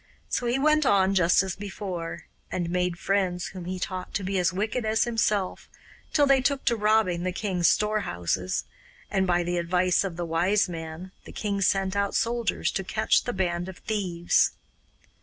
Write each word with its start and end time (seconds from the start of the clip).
So 0.29 0.47
he 0.47 0.57
went 0.57 0.83
on 0.83 1.13
just 1.13 1.43
as 1.43 1.55
before, 1.55 2.25
and 2.51 2.71
made 2.71 2.97
friends 2.97 3.49
whom 3.49 3.65
he 3.65 3.77
taught 3.77 4.15
to 4.15 4.23
be 4.23 4.39
as 4.39 4.51
wicked 4.51 4.83
as 4.83 5.03
himself, 5.03 5.69
till 6.11 6.25
they 6.25 6.41
took 6.41 6.65
to 6.65 6.75
robbing 6.75 7.21
the 7.21 7.31
king's 7.31 7.67
storehouses, 7.67 8.63
and 9.11 9.27
by 9.27 9.43
the 9.43 9.59
advice 9.59 10.03
of 10.03 10.15
the 10.15 10.25
Wise 10.25 10.67
Man 10.67 11.11
the 11.25 11.31
king 11.31 11.61
sent 11.61 11.95
out 11.95 12.15
soldiers 12.15 12.71
to 12.71 12.83
catch 12.83 13.25
the 13.25 13.31
band 13.33 13.69
of 13.69 13.77
thieves. 13.77 14.53